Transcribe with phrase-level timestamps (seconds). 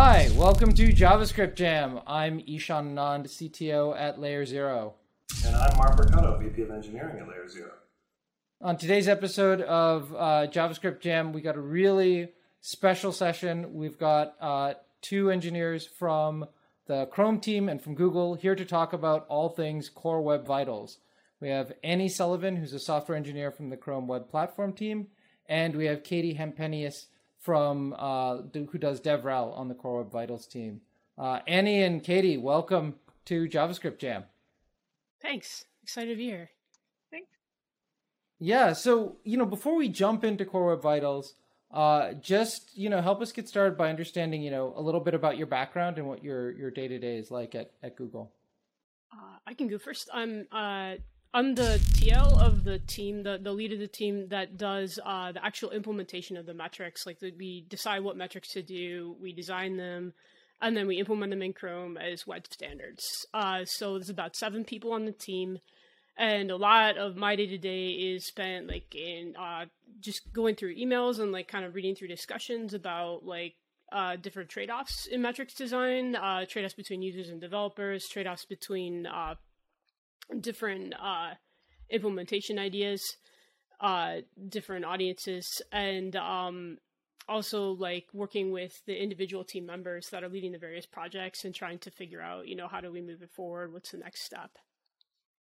[0.00, 1.98] Hi, welcome to JavaScript Jam.
[2.06, 4.94] I'm Ishan Anand, CTO at Layer Zero.
[5.44, 7.72] And I'm Mark Brocato, VP of Engineering at Layer Zero.
[8.62, 12.28] On today's episode of uh, JavaScript Jam, we got a really
[12.60, 13.74] special session.
[13.74, 16.46] We've got uh, two engineers from
[16.86, 20.98] the Chrome team and from Google here to talk about all things Core Web Vitals.
[21.40, 25.08] We have Annie Sullivan, who's a software engineer from the Chrome Web Platform team,
[25.46, 27.06] and we have Katie Hempenius
[27.40, 30.80] from uh, who does DevRel on the Core Web Vitals team.
[31.16, 34.24] Uh, Annie and Katie, welcome to JavaScript Jam.
[35.20, 35.64] Thanks.
[35.82, 36.50] Excited to be here.
[37.10, 37.30] Thanks.
[38.38, 38.72] Yeah.
[38.72, 41.34] So you know, before we jump into Core Web Vitals,
[41.72, 45.14] uh, just you know, help us get started by understanding you know a little bit
[45.14, 48.32] about your background and what your your day to day is like at at Google.
[49.12, 50.08] Uh, I can go first.
[50.12, 50.94] I'm uh,
[51.34, 55.30] I'm the TL of the team, the, the lead of the team that does uh,
[55.32, 57.04] the actual implementation of the metrics.
[57.04, 60.14] Like the, we decide what metrics to do, we design them,
[60.62, 63.04] and then we implement them in Chrome as web standards.
[63.34, 65.58] Uh, so there's about seven people on the team,
[66.16, 69.66] and a lot of my day to day is spent like in uh,
[70.00, 73.54] just going through emails and like kind of reading through discussions about like
[73.92, 78.26] uh, different trade offs in metrics design, uh, trade offs between users and developers, trade
[78.26, 79.34] offs between uh,
[80.40, 81.34] different uh,
[81.90, 83.16] implementation ideas,
[83.80, 84.16] uh,
[84.48, 86.78] different audiences, and um,
[87.28, 91.54] also like working with the individual team members that are leading the various projects and
[91.54, 93.72] trying to figure out, you know, how do we move it forward?
[93.72, 94.50] What's the next step?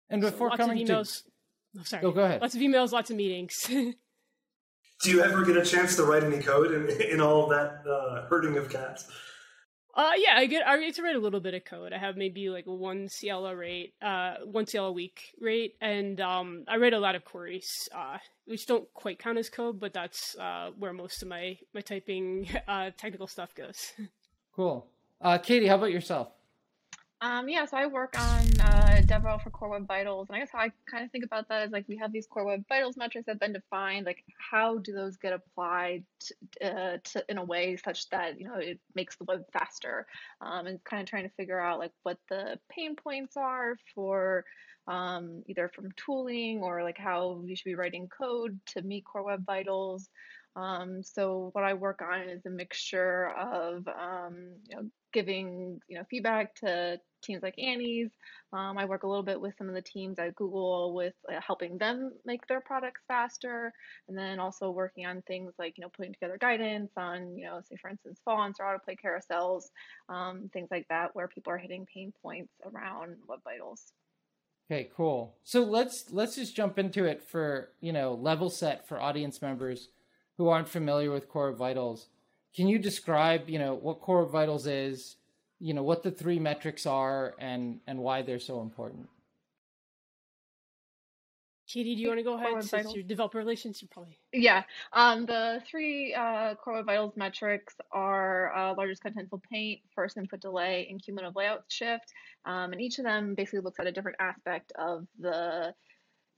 [0.08, 2.40] And before so coming emails, to, oh, sorry, oh, go ahead.
[2.40, 3.54] Lots of emails, lots of meetings.
[5.02, 7.90] Do you ever get a chance to write any code in, in all of that
[7.90, 9.10] uh, herding of cats?
[9.94, 11.92] Uh, yeah, I get I get to write a little bit of code.
[11.92, 16.18] I have maybe like one CL a rate, uh, one CL a week rate, and
[16.20, 19.92] um, I write a lot of queries, uh, which don't quite count as code, but
[19.92, 23.92] that's uh, where most of my my typing uh, technical stuff goes.
[24.54, 24.86] Cool.
[25.18, 26.28] Uh, Katie, how about yourself?
[27.22, 30.50] Um, yeah, so I work on uh, DevRel for Core Web Vitals, and I guess
[30.50, 32.96] how I kind of think about that is like we have these Core Web Vitals
[32.96, 34.06] metrics that have been defined.
[34.06, 36.34] Like, how do those get applied to,
[36.66, 40.04] uh, to in a way such that you know it makes the web faster?
[40.40, 44.44] Um, and kind of trying to figure out like what the pain points are for
[44.88, 49.22] um, either from tooling or like how we should be writing code to meet Core
[49.22, 50.08] Web Vitals.
[50.54, 54.82] Um, so what I work on is a mixture of um, you know,
[55.12, 58.10] giving you know feedback to teams like Annie's.
[58.52, 61.40] Um, I work a little bit with some of the teams at Google with uh,
[61.46, 63.72] helping them make their products faster,
[64.08, 67.60] and then also working on things like you know putting together guidance on you know
[67.68, 69.64] say for instance fonts or autoplay carousels,
[70.10, 73.92] um, things like that where people are hitting pain points around Web Vitals.
[74.70, 75.34] Okay, cool.
[75.44, 79.88] So let's let's just jump into it for you know level set for audience members
[80.42, 82.08] who aren't familiar with Core Vitals.
[82.56, 85.14] Can you describe, you know, what Core Vitals is,
[85.60, 89.08] you know, what the three metrics are, and and why they're so important?
[91.68, 92.64] Katie, do you want to go ahead?
[92.64, 94.64] Since your developer relations, you probably yeah.
[94.92, 100.88] Um, the three uh, Core Vitals metrics are uh, largest contentful paint, first input delay,
[100.90, 102.12] and cumulative layout shift.
[102.46, 105.72] Um, and each of them basically looks at a different aspect of the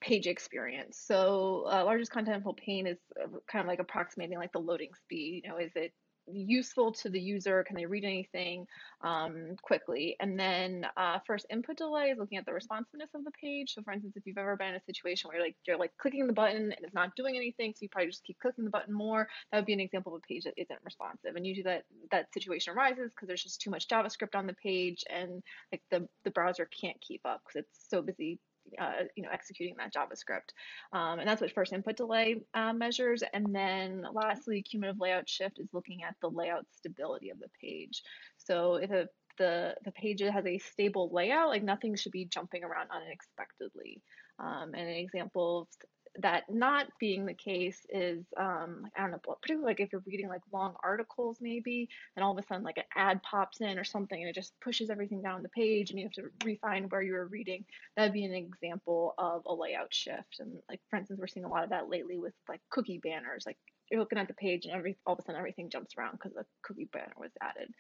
[0.05, 1.03] page experience.
[1.03, 5.43] So uh, largest contentful paint is uh, kind of like approximating like the loading speed.
[5.45, 5.93] You know, is it
[6.31, 7.65] useful to the user?
[7.65, 8.67] Can they read anything
[9.03, 10.17] um, quickly?
[10.21, 13.73] And then uh, first input delay is looking at the responsiveness of the page.
[13.75, 15.93] So for instance, if you've ever been in a situation where you're like you're like
[15.99, 18.71] clicking the button and it's not doing anything, so you probably just keep clicking the
[18.71, 21.35] button more, that would be an example of a page that isn't responsive.
[21.35, 25.03] And usually that that situation arises because there's just too much JavaScript on the page
[25.09, 25.43] and
[25.73, 28.39] like the the browser can't keep up because it's so busy
[28.81, 30.53] uh, you know, executing that JavaScript.
[30.93, 33.23] Um, and that's what first input delay uh, measures.
[33.33, 38.03] And then lastly, cumulative layout shift is looking at the layout stability of the page.
[38.39, 39.09] So if a,
[39.39, 44.03] the, the page has a stable layout, like nothing should be jumping around unexpectedly.
[44.39, 45.89] Um, and an example of
[46.21, 50.29] that not being the case is um, I don't know, particularly like if you're reading
[50.29, 53.85] like long articles maybe, and all of a sudden like an ad pops in or
[53.85, 57.03] something, and it just pushes everything down the page, and you have to refine where
[57.03, 57.65] you were reading.
[57.97, 60.37] That'd be an example of a layout shift.
[60.38, 63.44] And like for instance, we're seeing a lot of that lately with like cookie banners.
[63.44, 63.59] Like
[63.91, 66.33] you're looking at the page, and every all of a sudden everything jumps around because
[66.35, 67.71] the cookie banner was added.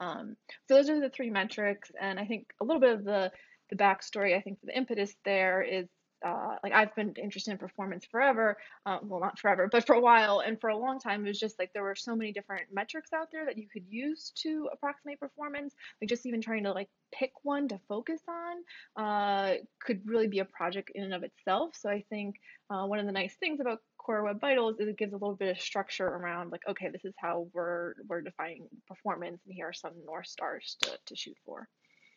[0.00, 0.36] Um,
[0.68, 3.30] so those are the three metrics, and I think a little bit of the
[3.70, 5.86] the backstory I think for the impetus there is
[6.24, 8.56] uh, like I've been interested in performance forever.
[8.86, 11.38] Uh, well, not forever, but for a while, and for a long time, it was
[11.38, 14.68] just like there were so many different metrics out there that you could use to
[14.72, 15.74] approximate performance.
[16.00, 20.40] Like just even trying to like pick one to focus on uh, could really be
[20.40, 21.74] a project in and of itself.
[21.74, 22.36] So I think
[22.70, 25.36] uh, one of the nice things about Core Web Vitals is it gives a little
[25.36, 29.68] bit of structure around like, okay, this is how we're we're defining performance, and here
[29.68, 31.68] are some north stars to, to shoot for.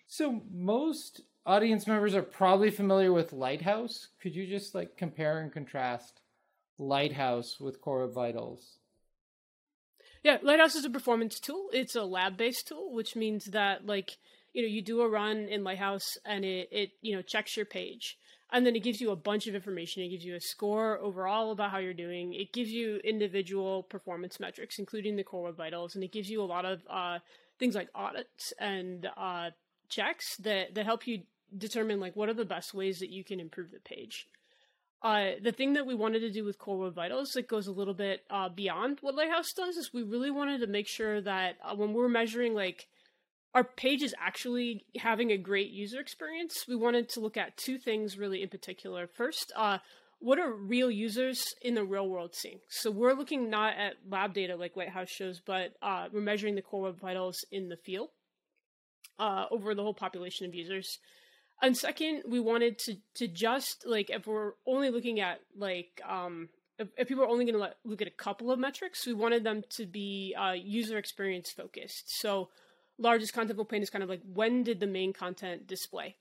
[0.08, 4.08] So most audience members are probably familiar with Lighthouse.
[4.22, 6.22] Could you just like compare and contrast
[6.80, 8.80] Lighthouse with Core Vitals?
[10.24, 11.68] Yeah, Lighthouse is a performance tool.
[11.72, 14.18] It's a lab-based tool, which means that like
[14.54, 17.66] you know you do a run in Lighthouse and it it you know checks your
[17.66, 18.18] page
[18.52, 20.04] and then it gives you a bunch of information.
[20.04, 22.34] It gives you a score overall about how you're doing.
[22.34, 26.42] It gives you individual performance metrics, including the core web vitals, and it gives you
[26.42, 27.20] a lot of uh,
[27.60, 29.50] things like audits and uh,
[29.90, 31.24] checks that that help you
[31.56, 34.28] determine like what are the best ways that you can improve the page.
[35.02, 37.72] Uh, the thing that we wanted to do with Core Web Vitals that goes a
[37.72, 41.58] little bit uh, beyond what Lighthouse does is we really wanted to make sure that
[41.64, 42.88] uh, when we're measuring like
[43.54, 47.78] our page is actually having a great user experience, we wanted to look at two
[47.78, 49.08] things really in particular.
[49.08, 49.78] First, uh,
[50.20, 52.60] what are real users in the real world seeing?
[52.70, 56.64] So we're looking not at lab data like Lighthouse shows, but uh, we're measuring the
[56.64, 58.10] core web vitals in the field
[59.20, 61.00] uh, over the whole population of users.
[61.62, 66.50] And second, we wanted to to just like if we're only looking at like um,
[66.78, 69.44] if, if people are only going to look at a couple of metrics, we wanted
[69.44, 72.20] them to be uh, user experience focused.
[72.20, 72.50] So
[73.00, 76.16] largest contentful paint is kind of like when did the main content display?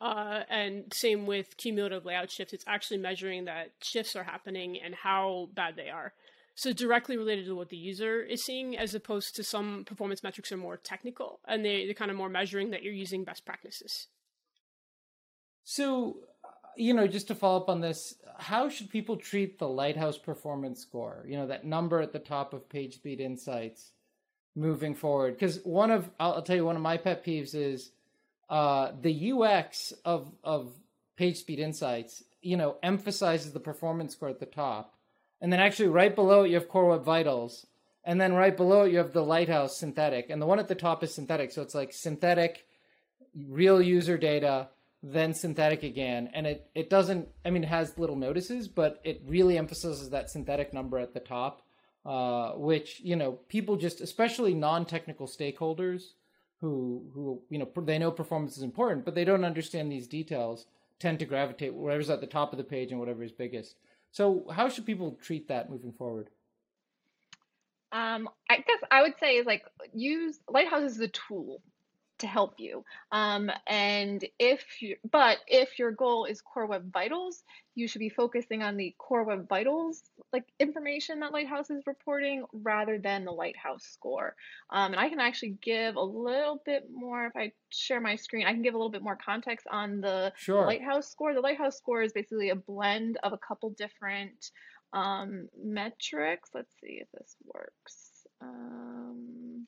[0.00, 2.52] Uh, and same with cumulative layout shifts.
[2.52, 6.12] It's actually measuring that shifts are happening and how bad they are.
[6.54, 10.52] So directly related to what the user is seeing, as opposed to some performance metrics
[10.52, 14.06] are more technical and they, they're kind of more measuring that you're using best practices.
[15.64, 16.18] So,
[16.76, 20.80] you know, just to follow up on this, how should people treat the Lighthouse performance
[20.80, 21.24] score?
[21.26, 23.90] You know, that number at the top of PageSpeed Insights
[24.54, 25.34] moving forward.
[25.34, 27.90] Because one of, I'll, I'll, tell you, one of my pet peeves is
[28.48, 30.72] uh, the UX of of
[31.18, 32.22] PageSpeed Insights.
[32.42, 34.93] You know, emphasizes the performance score at the top
[35.40, 37.66] and then actually right below it you have Core Web Vitals,
[38.04, 40.74] and then right below it you have the Lighthouse synthetic, and the one at the
[40.74, 41.52] top is synthetic.
[41.52, 42.66] So it's like synthetic,
[43.48, 44.68] real user data,
[45.02, 47.28] then synthetic again, and it it doesn't.
[47.44, 51.20] I mean, it has little notices, but it really emphasizes that synthetic number at the
[51.20, 51.62] top,
[52.06, 56.12] uh, which you know people just, especially non-technical stakeholders
[56.60, 60.66] who who you know they know performance is important, but they don't understand these details,
[60.98, 63.76] tend to gravitate whatever's at the top of the page and whatever is biggest.
[64.14, 66.30] So, how should people treat that moving forward?
[67.90, 71.60] Um, I guess I would say is like use Lighthouse as a tool
[72.18, 72.84] to help you.
[73.12, 77.42] Um, and if you, but if your goal is Core Web Vitals,
[77.74, 80.02] you should be focusing on the Core Web Vitals
[80.32, 84.36] like information that Lighthouse is reporting rather than the Lighthouse score.
[84.70, 88.46] Um, and I can actually give a little bit more if I share my screen.
[88.46, 90.66] I can give a little bit more context on the sure.
[90.66, 91.34] Lighthouse score.
[91.34, 94.50] The Lighthouse score is basically a blend of a couple different
[94.92, 96.50] um, metrics.
[96.54, 98.10] Let's see if this works.
[98.40, 99.66] Um,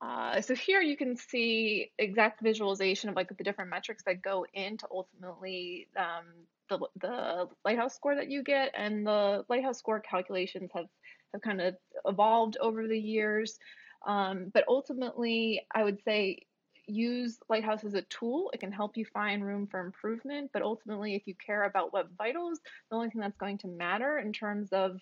[0.00, 4.44] uh, so here you can see exact visualization of like the different metrics that go
[4.52, 6.26] into ultimately um,
[6.68, 10.86] the, the lighthouse score that you get and the lighthouse score calculations have,
[11.32, 13.58] have kind of evolved over the years.
[14.06, 16.46] Um, but ultimately, I would say
[16.86, 18.50] use Lighthouse as a tool.
[18.54, 20.50] It can help you find room for improvement.
[20.52, 22.60] But ultimately, if you care about Web Vitals,
[22.90, 25.00] the only thing that's going to matter in terms of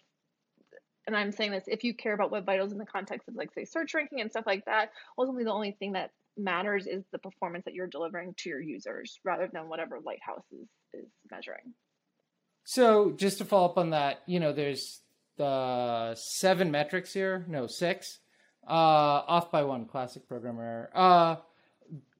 [1.06, 3.52] and I'm saying this if you care about web vitals in the context of like
[3.52, 7.18] say search ranking and stuff like that, ultimately the only thing that matters is the
[7.18, 11.74] performance that you're delivering to your users rather than whatever Lighthouse is, is measuring.
[12.64, 15.02] So just to follow up on that, you know, there's
[15.36, 18.20] the seven metrics here, no six,
[18.66, 20.90] uh, off by one, classic programmer.
[20.94, 21.36] Uh,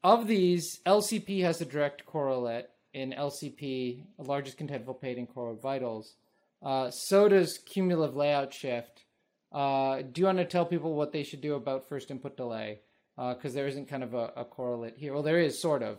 [0.03, 6.15] of these, LCP has a direct correlate in LCP, largest contentful paint in core vitals.
[6.65, 9.05] Uh, so does cumulative layout shift.
[9.53, 12.81] Uh, do you want to tell people what they should do about first input delay?
[13.17, 15.13] Because uh, there isn't kind of a, a, correlate here.
[15.13, 15.99] Well, there is sort of.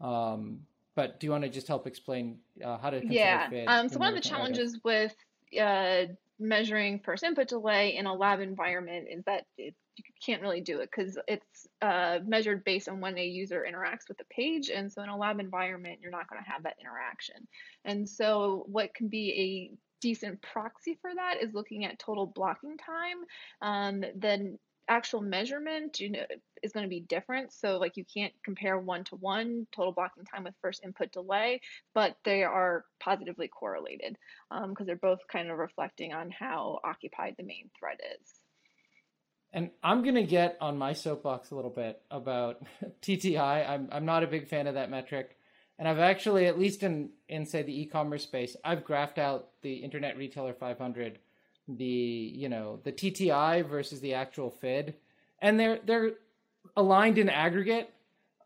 [0.00, 0.62] Um,
[0.96, 4.08] but do you want to just help explain uh, how to yeah um, so one
[4.08, 5.14] of the challenges with
[5.60, 6.06] uh,
[6.40, 10.80] measuring first input delay in a lab environment is that it, you can't really do
[10.80, 14.92] it because it's uh, measured based on when a user interacts with the page and
[14.92, 17.46] so in a lab environment you're not going to have that interaction
[17.84, 22.76] and so what can be a decent proxy for that is looking at total blocking
[22.78, 23.16] time.
[23.60, 24.56] Um, then
[24.88, 26.20] actual measurement you know
[26.62, 27.52] is going to be different.
[27.52, 31.60] So like you can't compare one to one total blocking time with first input delay
[31.92, 34.16] but they are positively correlated
[34.48, 38.28] because um, they're both kind of reflecting on how occupied the main thread is.
[39.52, 42.62] And i'm going to get on my soapbox a little bit about
[43.02, 45.36] tti I'm, I'm not a big fan of that metric
[45.78, 49.74] and i've actually at least in in say the e-commerce space i've graphed out the
[49.74, 51.18] internet retailer 500
[51.68, 54.94] the you know the TTI versus the actual FID,
[55.40, 56.12] and they're they're
[56.76, 57.92] aligned in aggregate,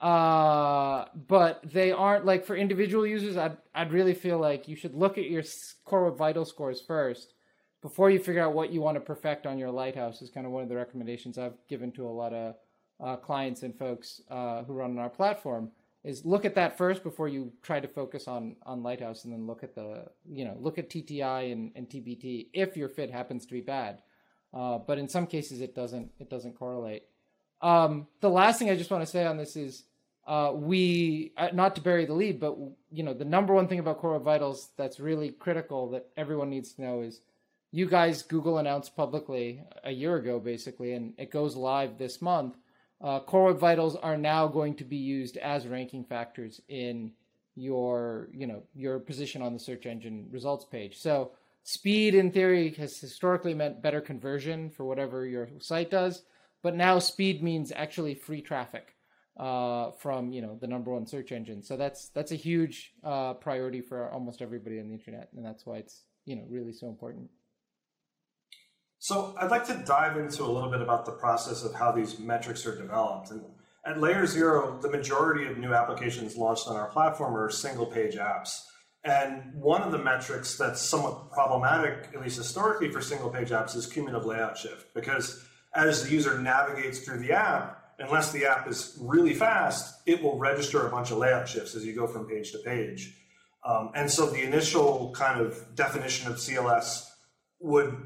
[0.00, 3.36] uh, but they aren't like for individual users.
[3.36, 5.42] I'd I'd really feel like you should look at your
[5.84, 7.34] core vital scores first
[7.82, 10.22] before you figure out what you want to perfect on your lighthouse.
[10.22, 12.54] Is kind of one of the recommendations I've given to a lot of
[13.00, 15.70] uh, clients and folks uh, who run on our platform
[16.02, 19.46] is look at that first before you try to focus on on Lighthouse, and then
[19.46, 23.46] look at the you know look at TTI and, and TBT if your FID happens
[23.46, 24.02] to be bad.
[24.52, 27.04] Uh, but in some cases, it doesn't it doesn't correlate.
[27.62, 29.84] Um, the last thing I just want to say on this is
[30.26, 32.56] uh, we uh, not to bury the lead, but
[32.90, 36.72] you know the number one thing about Core Vitals that's really critical that everyone needs
[36.72, 37.20] to know is
[37.72, 42.56] you guys Google announced publicly a year ago, basically, and it goes live this month
[43.00, 47.12] uh, core web vitals are now going to be used as ranking factors in
[47.56, 50.98] your you know your position on the search engine results page.
[50.98, 56.22] So speed in theory has historically meant better conversion for whatever your site does
[56.62, 58.94] but now speed means actually free traffic
[59.36, 61.62] uh, from you know the number one search engine.
[61.62, 65.64] So that's that's a huge uh, priority for almost everybody on the internet and that's
[65.64, 67.30] why it's you know really so important
[69.00, 72.18] so I'd like to dive into a little bit about the process of how these
[72.18, 73.30] metrics are developed.
[73.30, 73.42] And
[73.86, 78.16] at layer zero, the majority of new applications launched on our platform are single page
[78.16, 78.60] apps.
[79.02, 83.74] And one of the metrics that's somewhat problematic, at least historically for single page apps,
[83.74, 84.92] is cumulative layout shift.
[84.94, 90.22] Because as the user navigates through the app, unless the app is really fast, it
[90.22, 93.16] will register a bunch of layout shifts as you go from page to page.
[93.64, 97.06] Um, and so the initial kind of definition of CLS
[97.60, 97.96] would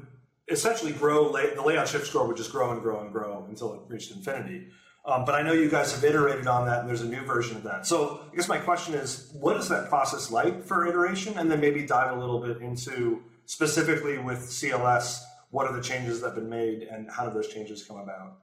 [0.47, 3.81] essentially grow, the layout shift score would just grow and grow and grow until it
[3.87, 4.67] reached infinity.
[5.05, 7.57] Um, but I know you guys have iterated on that, and there's a new version
[7.57, 7.85] of that.
[7.85, 11.37] So I guess my question is, what is that process like for iteration?
[11.37, 15.21] And then maybe dive a little bit into specifically with CLS,
[15.51, 18.39] what are the changes that have been made, and how do those changes come about?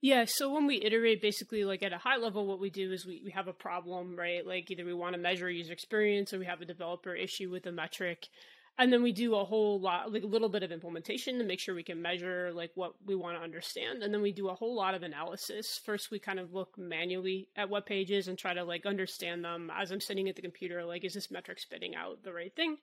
[0.00, 3.06] Yeah, so when we iterate, basically, like at a high level, what we do is
[3.06, 4.46] we, we have a problem, right?
[4.46, 7.66] Like either we want to measure user experience or we have a developer issue with
[7.66, 8.28] a metric
[8.78, 11.60] and then we do a whole lot like a little bit of implementation to make
[11.60, 14.02] sure we can measure like what we want to understand.
[14.02, 15.80] And then we do a whole lot of analysis.
[15.84, 19.70] First we kind of look manually at web pages and try to like understand them
[19.74, 22.78] as i'm sitting at the computer like is this metric spitting out the right thing?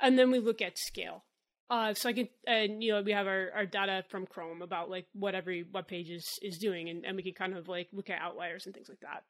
[0.00, 1.24] And then we look at scale.
[1.70, 4.90] Uh, so I can, and you know, we have our, our data from Chrome about
[4.90, 7.88] like what every web page is, is doing, and, and we can kind of like
[7.92, 9.24] look at outliers and things like that.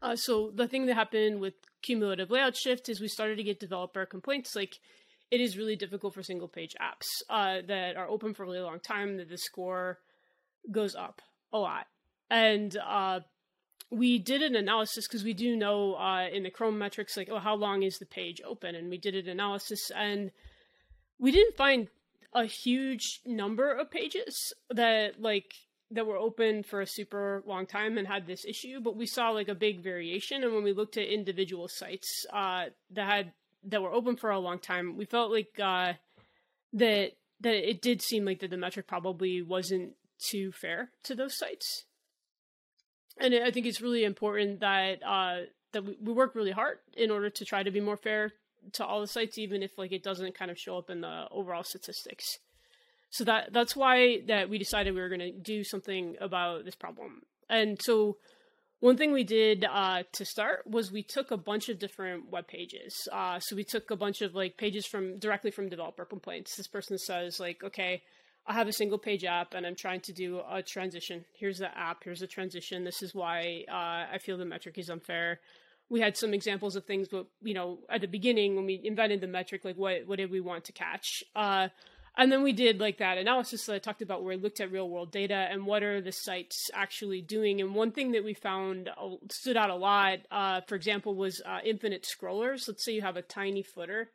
[0.00, 3.60] Uh, so the thing that happened with cumulative layout shift is we started to get
[3.60, 4.78] developer complaints like
[5.30, 8.60] it is really difficult for single page apps uh, that are open for a really
[8.60, 9.98] long time that the score
[10.70, 11.22] goes up
[11.52, 11.86] a lot.
[12.30, 13.20] And uh,
[13.90, 17.38] we did an analysis because we do know uh, in the Chrome metrics like oh
[17.38, 20.30] how long is the page open, and we did an analysis and
[21.18, 21.88] we didn't find
[22.34, 25.52] a huge number of pages that like
[25.92, 29.30] that were open for a super long time and had this issue, but we saw
[29.30, 30.42] like a big variation.
[30.42, 33.32] And when we looked at individual sites uh, that had
[33.64, 35.92] that were open for a long time, we felt like uh,
[36.72, 41.36] that that it did seem like that the metric probably wasn't too fair to those
[41.36, 41.84] sites.
[43.18, 47.10] And I think it's really important that uh, that we, we work really hard in
[47.10, 48.32] order to try to be more fair
[48.72, 51.26] to all the sites, even if like it doesn't kind of show up in the
[51.30, 52.38] overall statistics.
[53.12, 56.74] So that that's why that we decided we were going to do something about this
[56.74, 57.20] problem.
[57.50, 58.16] And so
[58.80, 62.48] one thing we did uh, to start was we took a bunch of different web
[62.48, 63.06] pages.
[63.12, 66.56] Uh, so we took a bunch of like pages from directly from developer complaints.
[66.56, 68.02] This person says like, okay,
[68.46, 71.26] I have a single page app and I'm trying to do a transition.
[71.38, 72.02] Here's the app.
[72.02, 72.82] Here's the transition.
[72.82, 75.38] This is why uh, I feel the metric is unfair.
[75.90, 79.20] We had some examples of things, but you know, at the beginning when we invented
[79.20, 81.22] the metric, like what what did we want to catch?
[82.16, 84.70] And then we did like that analysis that I talked about where we looked at
[84.70, 87.60] real world data and what are the sites actually doing.
[87.60, 88.90] And one thing that we found
[89.30, 92.68] stood out a lot, uh, for example, was uh, infinite scrollers.
[92.68, 94.10] Let's say you have a tiny footer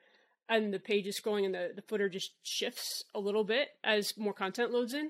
[0.48, 4.16] and the page is scrolling and the, the footer just shifts a little bit as
[4.16, 5.10] more content loads in.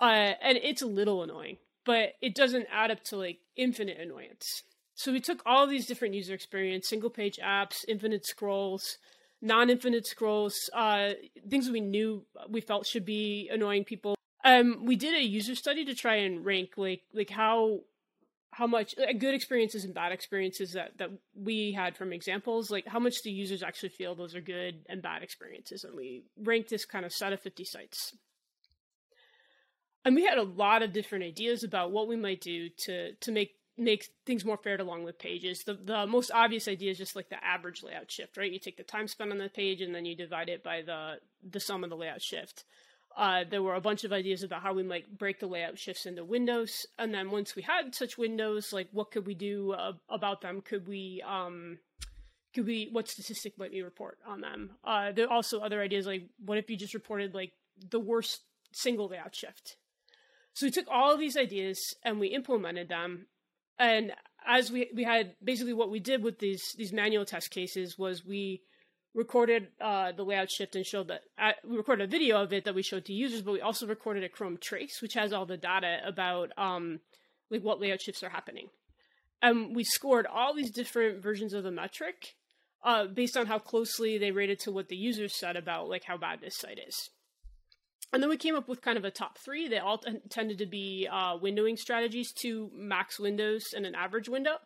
[0.00, 4.64] Uh, and it's a little annoying, but it doesn't add up to like infinite annoyance.
[4.94, 8.98] So we took all these different user experience, single page apps, infinite scrolls,
[9.42, 11.10] non-infinite scrolls, uh,
[11.50, 15.84] things we knew we felt should be annoying people, Um, we did a user study
[15.84, 17.80] to try and rank like like how
[18.50, 22.86] how much uh, good experiences and bad experiences that that we had from examples like
[22.86, 25.84] how much do users actually feel those are good and bad experiences?
[25.84, 28.14] And we ranked this kind of set of 50 sites.
[30.04, 33.32] And we had a lot of different ideas about what we might do to to
[33.32, 36.98] make make things more fair to along with pages the the most obvious idea is
[36.98, 39.80] just like the average layout shift right you take the time spent on the page
[39.80, 42.64] and then you divide it by the the sum of the layout shift
[43.16, 46.06] uh, there were a bunch of ideas about how we might break the layout shifts
[46.06, 49.92] into windows, and then once we had such windows, like what could we do uh,
[50.08, 50.60] about them?
[50.62, 51.78] Could we, um,
[52.54, 54.72] could we, what statistic might we report on them?
[54.84, 57.52] Uh, there are also other ideas like what if you just reported like
[57.90, 59.76] the worst single layout shift?
[60.54, 63.26] So we took all of these ideas and we implemented them,
[63.78, 64.12] and
[64.46, 68.24] as we we had basically what we did with these these manual test cases was
[68.24, 68.62] we
[69.14, 72.64] recorded uh, the layout shift and showed that uh, we recorded a video of it
[72.64, 75.44] that we showed to users, but we also recorded a Chrome trace, which has all
[75.44, 77.00] the data about um,
[77.50, 78.68] like what layout shifts are happening.
[79.42, 82.34] And we scored all these different versions of the metric
[82.84, 86.16] uh, based on how closely they rated to what the users said about like how
[86.16, 87.10] bad this site is.
[88.12, 89.68] And then we came up with kind of a top three.
[89.68, 94.28] They all t- tended to be uh, windowing strategies: two max windows and an average
[94.28, 94.58] window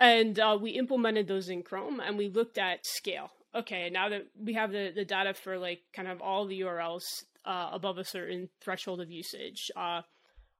[0.00, 3.30] and uh, we implemented those in Chrome and we looked at scale.
[3.54, 7.24] Okay, now that we have the, the data for like kind of all the URLs
[7.44, 10.02] uh, above a certain threshold of usage, uh,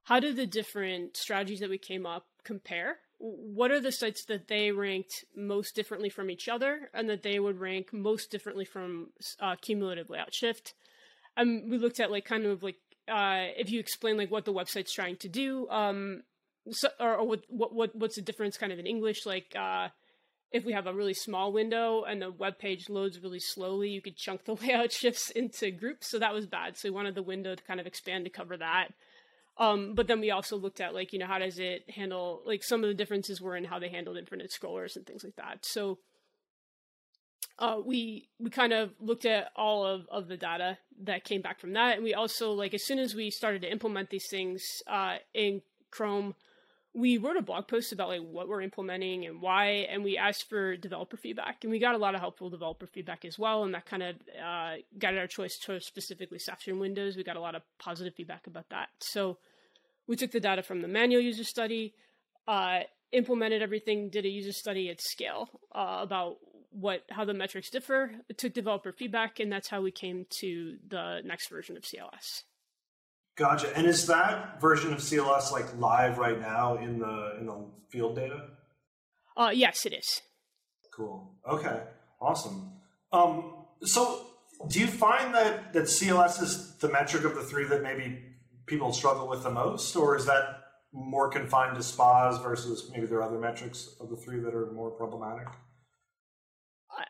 [0.05, 2.97] how do the different strategies that we came up compare?
[3.19, 7.39] What are the sites that they ranked most differently from each other and that they
[7.39, 9.09] would rank most differently from
[9.41, 10.75] uh, cumulative layout shift?
[11.39, 12.77] Um, we looked at like kind of like
[13.09, 16.23] uh, if you explain like what the website's trying to do, um,
[16.71, 19.25] so, or, or what, what what what's the difference kind of in English?
[19.25, 19.89] Like uh,
[20.51, 24.03] if we have a really small window and the web page loads really slowly, you
[24.03, 26.11] could chunk the layout shifts into groups.
[26.11, 26.77] So that was bad.
[26.77, 28.89] So we wanted the window to kind of expand to cover that.
[29.59, 32.63] Um, but then we also looked at like you know how does it handle like
[32.63, 35.65] some of the differences were in how they handled infinite scrollers and things like that.
[35.65, 35.99] So
[37.59, 41.61] uh, we we kind of looked at all of, of the data that came back
[41.61, 44.63] from that, and we also like as soon as we started to implement these things
[44.87, 46.35] uh, in Chrome,
[46.95, 50.49] we wrote a blog post about like what we're implementing and why and we asked
[50.49, 51.63] for developer feedback.
[51.63, 53.65] And we got a lot of helpful developer feedback as well.
[53.65, 57.17] And that kind of uh, guided our choice to specifically session windows.
[57.17, 58.89] We got a lot of positive feedback about that.
[59.01, 59.39] So
[60.07, 61.95] we took the data from the manual user study
[62.49, 62.81] uh,
[63.13, 66.37] implemented everything did a user study at scale uh, about
[66.79, 71.21] what how the metrics differ took developer feedback and that's how we came to the
[71.25, 72.43] next version of cls
[73.39, 73.75] Gotcha.
[73.77, 78.17] And is that version of CLS like live right now in the in the field
[78.17, 78.49] data?
[79.37, 80.23] Uh, yes, it is.
[80.93, 81.31] Cool.
[81.49, 81.85] Okay.
[82.21, 82.73] Awesome.
[83.13, 84.27] Um, so,
[84.69, 88.19] do you find that that CLS is the metric of the three that maybe
[88.67, 93.19] people struggle with the most, or is that more confined to spas versus maybe there
[93.19, 95.47] are other metrics of the three that are more problematic?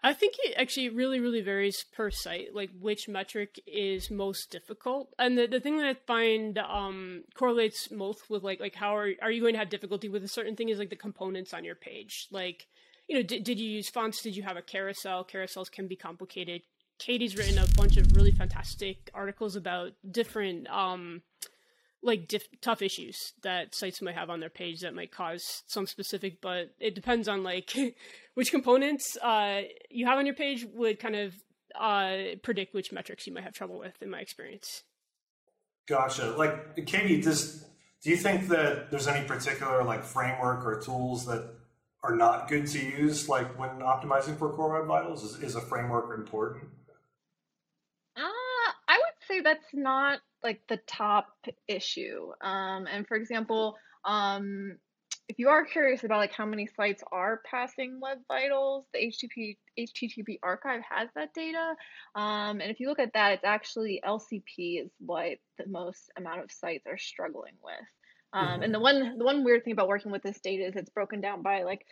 [0.03, 5.14] I think it actually really, really varies per site, like which metric is most difficult.
[5.18, 9.11] And the, the thing that I find um, correlates most with like like how are
[9.22, 11.64] are you going to have difficulty with a certain thing is like the components on
[11.64, 12.29] your page.
[12.31, 12.66] Like,
[13.09, 14.22] you know, did, did you use fonts?
[14.22, 15.24] Did you have a carousel?
[15.24, 16.62] Carousels can be complicated.
[16.98, 21.22] Katie's written a bunch of really fantastic articles about different um,
[22.02, 25.87] like diff- tough issues that sites might have on their page that might cause some
[25.87, 27.72] specific but it depends on like
[28.34, 31.34] which components uh, you have on your page would kind of
[31.78, 34.82] uh, predict which metrics you might have trouble with in my experience.
[35.88, 36.30] Gotcha.
[36.30, 37.64] Like katie does
[38.02, 41.52] do you think that there's any particular like framework or tools that
[42.04, 45.24] are not good to use like when optimizing for core web vitals?
[45.24, 46.64] Is, is a framework important?
[48.16, 48.20] Uh,
[48.88, 51.29] i would say that's not like the top
[51.66, 52.33] issue.
[52.40, 54.79] Um, and for example, um,
[55.29, 59.59] if you are curious about like how many sites are passing Web Vitals, the HTTP
[59.79, 61.74] HTTP archive has that data.
[62.14, 66.40] Um, and if you look at that, it's actually LCP is what the most amount
[66.40, 67.74] of sites are struggling with.
[68.33, 68.62] Um, mm-hmm.
[68.62, 71.20] And the one the one weird thing about working with this data is it's broken
[71.20, 71.85] down by like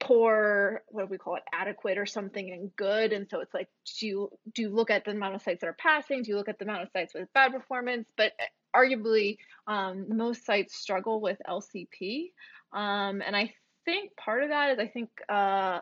[0.00, 3.12] poor what do we call it adequate or something and good.
[3.12, 5.68] And so it's like do you do you look at the amount of sites that
[5.68, 6.22] are passing?
[6.22, 8.08] Do you look at the amount of sites with bad performance?
[8.16, 12.30] But eh, arguably um, most sites struggle with lcp
[12.72, 13.52] um, and i
[13.84, 15.80] think part of that is i think uh,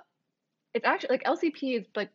[0.74, 2.10] it's actually like lcp is like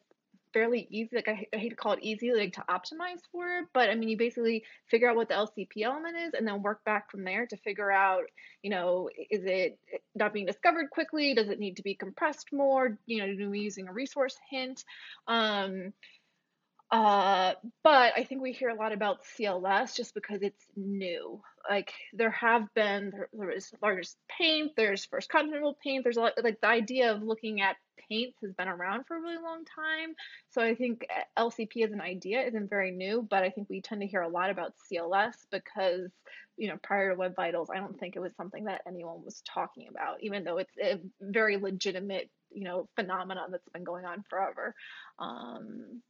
[0.54, 1.16] fairly easy.
[1.16, 4.10] Like I, I hate to call it easy, like to optimize for but I mean,
[4.10, 7.46] you basically figure out what the LCP element is, and then work back from there
[7.48, 8.24] to figure out,
[8.62, 9.80] you know, is it
[10.16, 11.34] not being discovered quickly?
[11.34, 12.98] Does it need to be compressed more?
[13.06, 14.84] You know, do we using a resource hint?
[15.28, 15.94] Um,
[16.92, 17.54] Uh,
[17.86, 21.42] but I think we hear a lot about CLS just because it's new.
[21.70, 26.22] Like there have been there, there is largest paint, there's first contentful paint, there's a
[26.22, 27.78] lot like the idea of looking at
[28.10, 30.16] paints has been around for a really long time.
[30.50, 33.82] So I think uh, LCP as an idea isn't very new, but I think we
[33.82, 36.12] tend to hear a lot about CLS because
[36.58, 39.42] you know prior to Web Vitals, I don't think it was something that anyone was
[39.48, 44.26] talking about, even though it's a very legitimate you know phenomenon that's been going on
[44.30, 44.76] forever.
[45.20, 46.02] Um,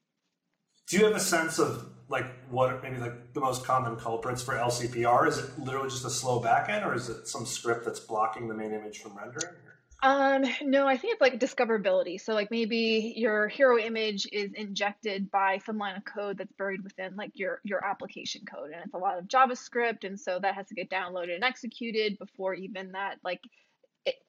[0.92, 4.56] do you have a sense of like what maybe like the most common culprits for
[4.56, 5.26] LCPR?
[5.26, 8.54] Is it literally just a slow backend, or is it some script that's blocking the
[8.54, 9.56] main image from rendering?
[10.04, 12.20] Um, no, I think it's like discoverability.
[12.20, 16.84] So like maybe your hero image is injected by some line of code that's buried
[16.84, 20.56] within like your your application code, and it's a lot of JavaScript, and so that
[20.56, 23.40] has to get downloaded and executed before even that like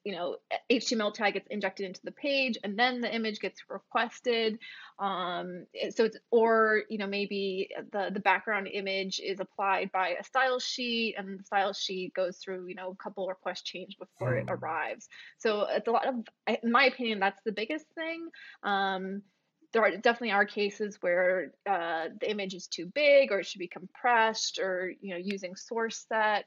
[0.03, 0.35] you know
[0.71, 4.59] html tag gets injected into the page and then the image gets requested.
[4.99, 10.23] Um, so it's or you know maybe the the background image is applied by a
[10.23, 14.35] style sheet and the style sheet goes through you know a couple request chains before
[14.35, 14.53] it hmm.
[14.53, 15.07] arrives.
[15.37, 16.15] So it's a lot of
[16.61, 18.29] in my opinion that's the biggest thing.
[18.61, 19.23] Um,
[19.71, 23.59] there are definitely are cases where uh, the image is too big or it should
[23.59, 26.45] be compressed or you know using source set.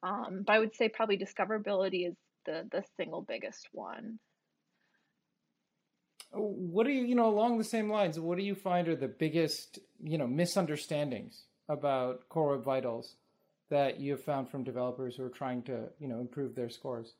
[0.00, 2.14] Um, but i would say probably discoverability is
[2.48, 4.18] the the single biggest one.
[6.32, 8.18] What do you you know along the same lines?
[8.18, 13.16] What do you find are the biggest you know misunderstandings about Core Web Vitals
[13.70, 17.14] that you have found from developers who are trying to you know improve their scores?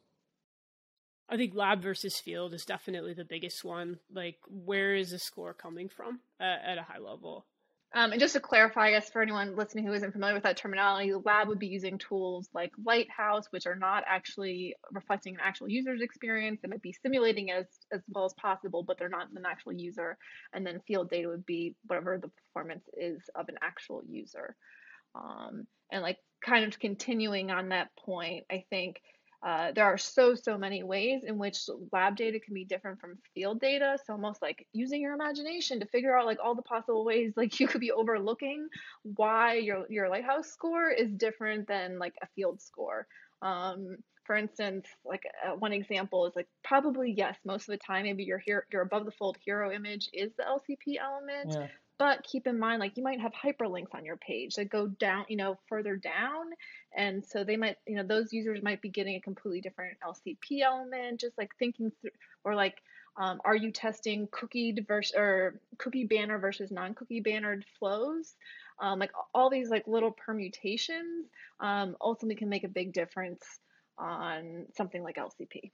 [1.30, 3.98] I think lab versus field is definitely the biggest one.
[4.10, 7.44] Like, where is the score coming from at, at a high level?
[7.94, 10.58] Um, and just to clarify, I guess for anyone listening who isn't familiar with that
[10.58, 15.40] terminology, the lab would be using tools like Lighthouse, which are not actually reflecting an
[15.42, 16.60] actual user's experience.
[16.60, 20.18] They might be simulating as as well as possible, but they're not an actual user.
[20.52, 24.54] And then field data would be whatever the performance is of an actual user.
[25.14, 29.00] Um, and like kind of continuing on that point, I think
[29.46, 31.58] uh, there are so so many ways in which
[31.92, 33.96] lab data can be different from field data.
[34.04, 37.60] So almost like using your imagination to figure out like all the possible ways like
[37.60, 38.68] you could be overlooking
[39.02, 43.06] why your your lighthouse score is different than like a field score.
[43.42, 48.02] Um, for instance like uh, one example is like probably yes most of the time
[48.02, 51.50] maybe your here your above the fold hero image is the lcp element.
[51.50, 51.68] Yeah.
[51.98, 55.24] But keep in mind, like you might have hyperlinks on your page that go down,
[55.28, 56.46] you know, further down.
[56.96, 60.62] And so they might, you know, those users might be getting a completely different LCP
[60.62, 62.10] element, just like thinking through,
[62.44, 62.76] or like,
[63.16, 68.36] um, are you testing cookie diverse or cookie banner versus non-cookie bannered flows?
[68.80, 71.26] Um, like all these like little permutations
[71.58, 73.42] um, ultimately can make a big difference
[73.98, 75.72] on something like LCP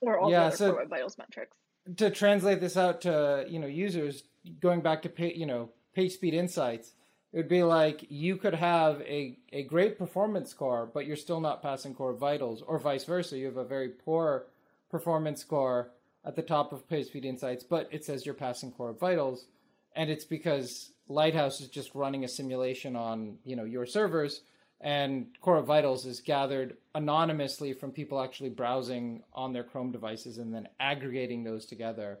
[0.00, 1.56] or all yeah, the other so core vitals metrics.
[1.96, 4.24] To translate this out to you know users,
[4.60, 6.92] going back to pay, you know page speed insights,
[7.32, 11.40] it would be like you could have a, a great performance score, but you're still
[11.40, 13.38] not passing core vitals, or vice versa.
[13.38, 14.46] You have a very poor
[14.90, 15.90] performance score
[16.24, 19.46] at the top of page speed insights, but it says you're passing core vitals,
[19.94, 24.42] and it's because Lighthouse is just running a simulation on you know your servers,
[24.80, 30.54] and Core Vitals is gathered anonymously from people actually browsing on their Chrome devices and
[30.54, 32.18] then aggregating those together.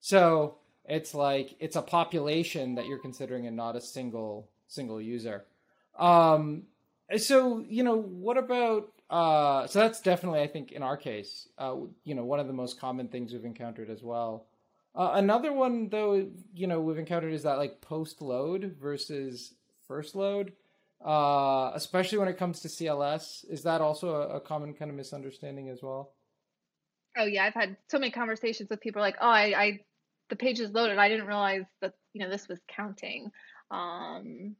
[0.00, 5.44] So it's like it's a population that you're considering and not a single single user.
[5.98, 6.64] Um,
[7.16, 8.90] so you know, what about?
[9.08, 12.54] Uh, so that's definitely, I think, in our case, uh, you know, one of the
[12.54, 14.46] most common things we've encountered as well.
[14.94, 19.54] Uh, another one, though, you know, we've encountered is that like post load versus
[19.86, 20.52] first load,
[21.04, 23.44] uh, especially when it comes to CLS.
[23.50, 26.14] Is that also a, a common kind of misunderstanding as well?
[27.16, 29.80] Oh yeah, I've had so many conversations with people like, oh, I, I
[30.30, 30.98] the page is loaded.
[30.98, 33.30] I didn't realize that you know this was counting.
[33.70, 34.56] Um,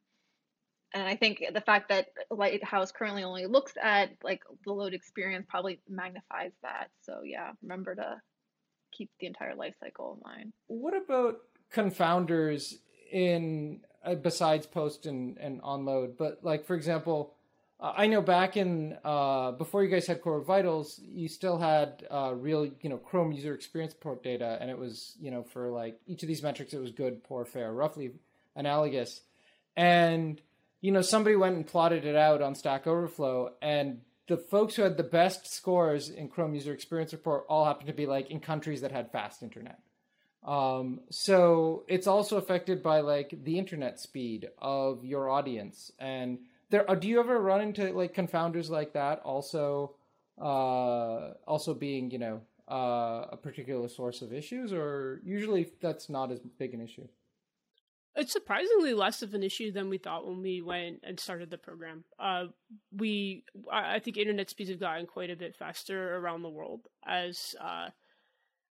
[0.95, 5.47] and I think the fact that Lighthouse currently only looks at like the load experience
[5.49, 6.91] probably magnifies that.
[7.01, 8.21] So yeah, remember to
[8.93, 10.53] keep the entire life cycle in mind.
[10.67, 11.39] What about
[11.73, 12.75] confounders
[13.11, 13.81] in
[14.23, 16.17] besides post and, and onload?
[16.17, 17.35] But like for example,
[17.81, 22.07] uh, I know back in uh, before you guys had Core Vitals, you still had
[22.11, 25.69] uh, real, you know, Chrome user experience report data, and it was, you know, for
[25.69, 28.13] like each of these metrics, it was good, poor, fair, roughly
[28.55, 29.21] analogous.
[29.77, 30.41] And
[30.81, 34.83] you know, somebody went and plotted it out on Stack Overflow, and the folks who
[34.83, 38.41] had the best scores in Chrome user experience report all happened to be like in
[38.41, 39.79] countries that had fast internet.
[40.45, 45.93] Um, so it's also affected by like the internet speed of your audience.
[45.99, 46.39] And
[46.71, 49.95] there uh, do you ever run into like confounders like that also
[50.41, 54.73] uh also being you know uh, a particular source of issues?
[54.73, 57.07] Or usually that's not as big an issue?
[58.15, 61.57] It's surprisingly less of an issue than we thought when we went and started the
[61.57, 62.05] program.
[62.19, 62.47] Uh,
[62.95, 67.55] we, I think, internet speeds have gotten quite a bit faster around the world as
[67.59, 67.89] uh,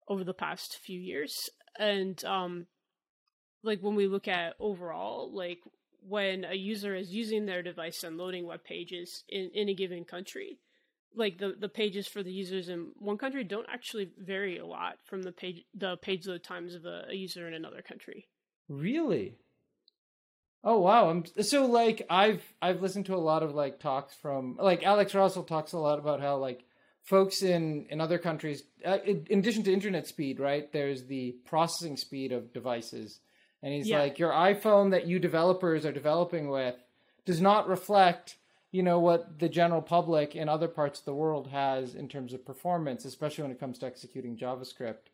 [0.08, 2.68] over the past few years, and um,
[3.63, 5.60] like when we look at overall, like
[6.08, 10.06] when a user is using their device and loading web pages in, in a given
[10.06, 10.60] country,
[11.16, 14.96] like the, the pages for the users in one country don't actually vary a lot
[15.06, 18.28] from the page the page load times of a, a user in another country.
[18.70, 19.38] Really?
[20.63, 21.10] Oh wow!
[21.10, 25.13] I'm, so like I've I've listened to a lot of like talks from like Alex
[25.16, 26.66] Russell talks a lot about how like
[27.08, 30.72] folks in in other countries, uh, in addition to internet speed, right?
[30.72, 33.20] There's the processing speed of devices,
[33.63, 34.00] and he's yeah.
[34.00, 36.76] like, your iPhone that you developers are developing with
[37.26, 38.38] does not reflect
[38.72, 42.34] you know what the general public in other parts of the world has in terms
[42.34, 45.08] of performance, especially when it comes to executing JavaScript.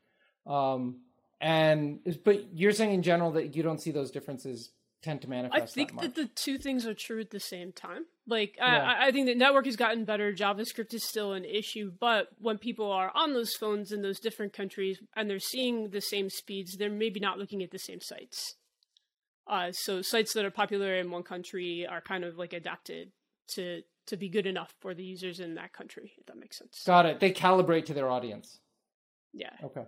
[0.47, 0.97] Um,
[1.39, 4.71] and but you're saying in general that you don't see those differences
[5.03, 5.61] tend to manifest.
[5.61, 8.05] I think that, that, the two things are true at the same time.
[8.25, 8.65] Like yeah.
[8.65, 10.33] I, I think the network has gotten better.
[10.33, 14.53] JavaScript is still an issue, but when people are on those phones in those different
[14.53, 18.55] countries and they're seeing the same speeds, they're maybe not looking at the same sites.
[19.45, 23.11] Uh, so sites that are popular in one country are kind of like adapted
[23.55, 26.13] to to be good enough for the users in that country.
[26.17, 26.81] If that makes sense.
[26.85, 27.19] Got it.
[27.19, 28.59] They calibrate to their audience.
[29.33, 29.51] Yeah.
[29.63, 29.83] Okay.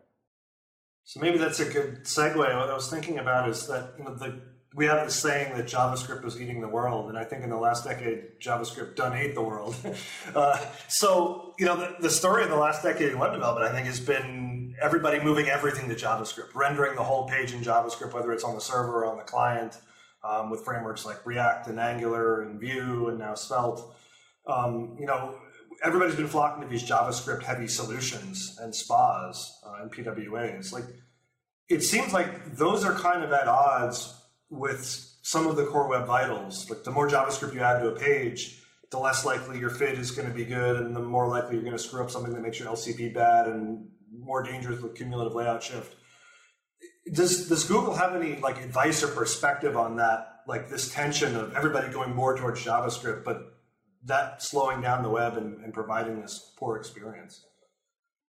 [1.06, 2.36] So maybe that's a good segue.
[2.36, 4.42] What I was thinking about is that you know the
[4.76, 7.58] we have the saying that JavaScript was eating the world, and I think in the
[7.58, 9.74] last decade, JavaScript done ate the world.
[10.36, 10.60] uh,
[10.90, 13.88] so, you know, the, the, story of the last decade in web development, I think,
[13.88, 18.44] has been everybody moving everything to JavaScript, rendering the whole page in JavaScript, whether it's
[18.44, 19.78] on the server or on the client,
[20.26, 23.82] um, with frameworks like React and Angular and Vue and now Svelte.
[24.46, 25.36] Um, you know,
[25.86, 30.74] everybody's been flocking to these JavaScript heavy solutions and SPAs uh, and PWAs.
[30.74, 30.86] Like,
[31.70, 34.22] it seems like those are kind of at odds
[34.56, 36.70] with some of the core web vitals.
[36.70, 40.12] Like the more JavaScript you add to a page, the less likely your FID is
[40.12, 42.42] going to be good, and the more likely you're going to screw up something that
[42.42, 43.88] makes your LCP bad and
[44.18, 45.96] more dangerous with cumulative layout shift.
[47.12, 50.42] Does does Google have any like advice or perspective on that?
[50.48, 53.56] Like this tension of everybody going more towards JavaScript, but
[54.06, 57.46] that slowing down the web and, and providing this poor experience.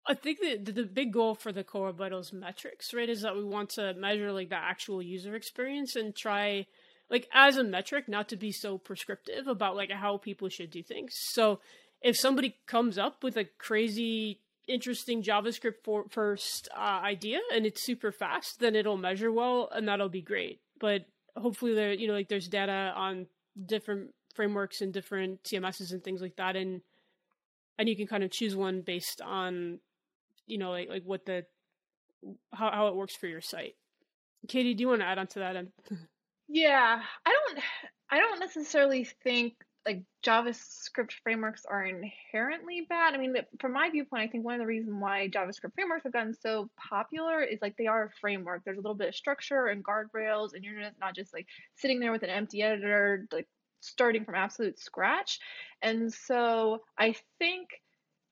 [0.08, 3.44] I think the the big goal for the Core Vitals metrics, right, is that we
[3.44, 6.66] want to measure like the actual user experience and try
[7.10, 10.82] like as a metric not to be so prescriptive about like how people should do
[10.82, 11.14] things.
[11.14, 11.60] So
[12.00, 17.82] if somebody comes up with a crazy interesting JavaScript for, first uh, idea and it's
[17.82, 20.60] super fast, then it'll measure well and that'll be great.
[20.80, 23.26] But hopefully there you know like there's data on
[23.66, 26.80] different frameworks and different CMSs and things like that and
[27.78, 29.78] and you can kind of choose one based on
[30.48, 31.44] you know like like what the
[32.52, 33.74] how how it works for your site.
[34.46, 35.56] Katie, do you want to add on to that?
[35.56, 35.68] And
[36.48, 37.64] yeah, I don't
[38.10, 39.54] I don't necessarily think
[39.86, 43.14] like JavaScript frameworks are inherently bad.
[43.14, 46.12] I mean, from my viewpoint, I think one of the reasons why JavaScript frameworks have
[46.12, 48.62] gotten so popular is like they are a framework.
[48.64, 52.12] There's a little bit of structure and guardrails, and you're not just like sitting there
[52.12, 53.48] with an empty editor, like
[53.80, 55.38] starting from absolute scratch.
[55.80, 57.68] And so I think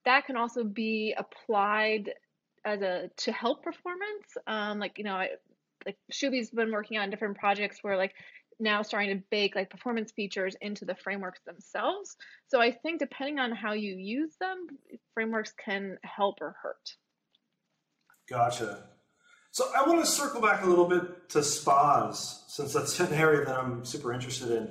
[0.07, 2.13] that can also be applied
[2.63, 4.37] as a to help performance.
[4.47, 5.29] Um, like you know, I,
[5.85, 8.13] like Shubhie's been working on different projects where like
[8.59, 12.15] now starting to bake like performance features into the frameworks themselves.
[12.47, 14.67] So I think depending on how you use them,
[15.13, 16.95] frameworks can help or hurt.
[18.29, 18.85] Gotcha.
[19.51, 23.45] So I want to circle back a little bit to spas since that's an area
[23.45, 24.69] that I'm super interested in.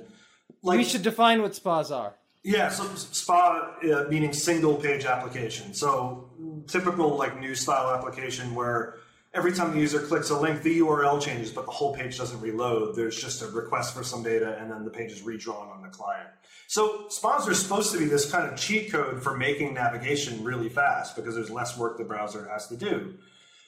[0.63, 2.15] Like, we should define what spas are.
[2.47, 5.73] Yeah, so SPA uh, meaning single page application.
[5.73, 6.29] So
[6.65, 8.99] typical like new style application where
[9.33, 12.39] every time the user clicks a link, the URL changes, but the whole page doesn't
[12.39, 12.95] reload.
[12.95, 15.89] There's just a request for some data, and then the page is redrawn on the
[15.89, 16.29] client.
[16.67, 20.69] So SPAs are supposed to be this kind of cheat code for making navigation really
[20.69, 23.15] fast because there's less work the browser has to do.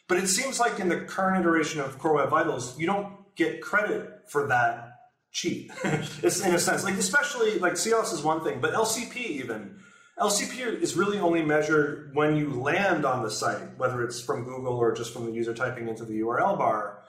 [0.07, 3.59] But it seems like in the current iteration of Core Web Vitals, you don't get
[3.61, 4.88] credit for that
[5.31, 5.71] cheap.
[5.83, 9.79] it's in a sense like especially like CLS is one thing, but LCP even
[10.19, 14.73] LCP is really only measured when you land on the site, whether it's from Google
[14.73, 17.03] or just from the user typing into the URL bar.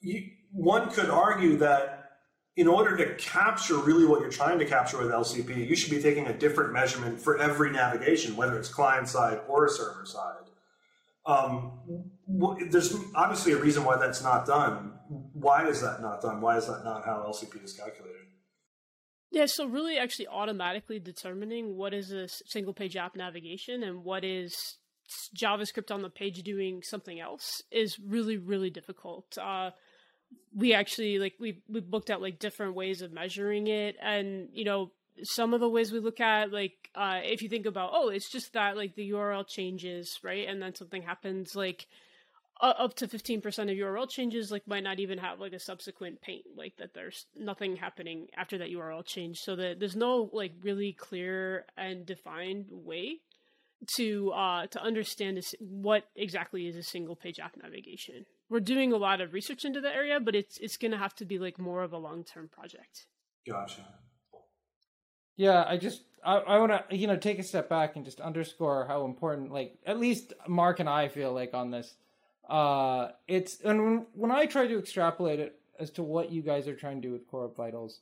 [0.00, 0.22] You,
[0.52, 2.12] one could argue that
[2.56, 6.00] in order to capture really what you're trying to capture with LCP, you should be
[6.00, 10.44] taking a different measurement for every navigation, whether it's client side or server side.
[11.26, 14.92] Um, there's obviously a reason why that's not done.
[15.32, 16.40] Why is that not done?
[16.40, 18.14] Why is that not how LCP is calculated?
[19.30, 24.24] Yeah, so really actually automatically determining what is a single page app navigation and what
[24.24, 24.78] is
[25.36, 29.36] JavaScript on the page doing something else is really, really difficult.
[29.36, 29.70] Uh,
[30.54, 34.64] we actually like we we looked at like different ways of measuring it, and you
[34.64, 38.08] know some of the ways we look at like uh, if you think about oh
[38.08, 41.86] it's just that like the url changes right and then something happens like
[42.60, 46.20] uh, up to 15% of url changes like might not even have like a subsequent
[46.20, 49.38] paint like that there's nothing happening after that url change.
[49.38, 53.20] So that there's no like really clear and defined way
[53.96, 58.24] to uh to understand this, what exactly is a single page app navigation.
[58.48, 61.14] We're doing a lot of research into the area but it's it's going to have
[61.16, 63.06] to be like more of a long-term project.
[63.46, 63.84] Gotcha.
[65.36, 68.20] Yeah, I just I, I want to you know take a step back and just
[68.20, 71.94] underscore how important like at least Mark and I feel like on this.
[72.48, 76.68] Uh, it's and when, when I try to extrapolate it as to what you guys
[76.68, 78.00] are trying to do with Core Web Vitals,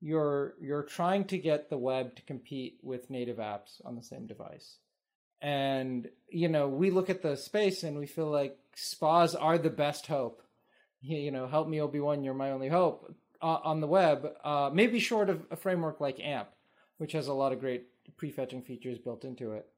[0.00, 4.26] you're you're trying to get the web to compete with native apps on the same
[4.26, 4.76] device.
[5.40, 9.70] And you know, we look at the space and we feel like SPAs are the
[9.70, 10.42] best hope.
[11.02, 14.28] You know, help me Obi Wan, you're my only hope uh, on the web.
[14.42, 16.48] Uh, maybe short of a framework like AMP
[16.98, 19.68] which has a lot of great prefetching features built into it.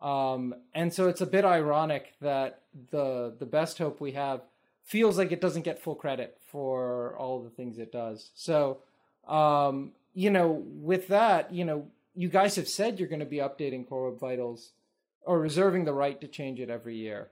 [0.00, 4.42] Um, and so it's a bit ironic that the the best hope we have
[4.84, 8.30] feels like it doesn't get full credit for all the things it does.
[8.34, 8.78] So,
[9.26, 13.36] um, you know, with that, you know, you guys have said you're going to be
[13.36, 14.70] updating Core Web Vitals
[15.22, 17.28] or reserving the right to change it every year.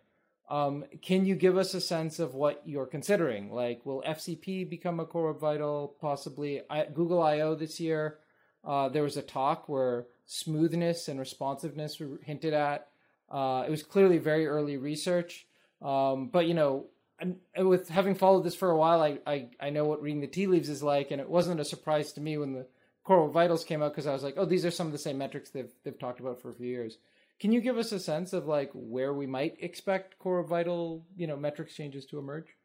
[0.48, 3.50] Um, can you give us a sense of what you're considering?
[3.50, 5.96] Like, will FCP become a Core Web Vital?
[6.00, 8.18] Possibly I, Google I/O this year.
[8.62, 12.88] Uh, there was a talk where smoothness and responsiveness were hinted at.
[13.30, 15.46] Uh, it was clearly very early research,
[15.82, 16.86] um, but you know,
[17.18, 20.26] and, with having followed this for a while, I, I I know what reading the
[20.26, 22.66] tea leaves is like, and it wasn't a surprise to me when the
[23.02, 25.18] Core Vitals came out because I was like, oh, these are some of the same
[25.18, 26.98] metrics they've they've talked about for a few years.
[27.38, 31.26] Can you give us a sense of like where we might expect Core Vital, you
[31.26, 32.55] know, metrics changes to emerge?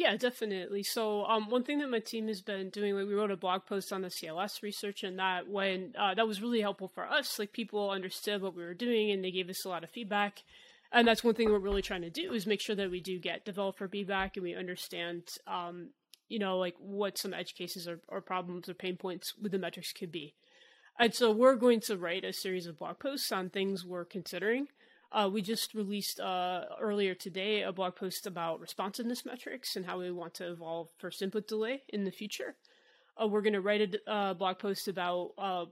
[0.00, 0.82] Yeah, definitely.
[0.82, 3.66] So, um, one thing that my team has been doing, like we wrote a blog
[3.66, 7.38] post on the CLS research, and that when uh, that was really helpful for us.
[7.38, 10.42] Like people understood what we were doing, and they gave us a lot of feedback.
[10.90, 13.18] And that's one thing we're really trying to do is make sure that we do
[13.18, 15.90] get developer feedback and we understand, um,
[16.30, 19.58] you know, like what some edge cases or, or problems or pain points with the
[19.58, 20.32] metrics could be.
[20.98, 24.68] And so we're going to write a series of blog posts on things we're considering
[25.12, 29.98] uh, we just released uh, earlier today a blog post about responsiveness metrics and how
[29.98, 32.54] we want to evolve first input delay in the future.
[33.20, 35.64] Uh, we're going to write a uh, blog post about uh,